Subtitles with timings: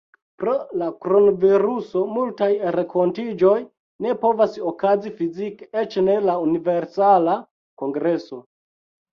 [0.41, 3.53] Pro la kronviruso multaj renkontiĝoj
[4.07, 7.37] ne povas okazi fizike, eĉ ne la Universala
[7.85, 8.43] Kongreso.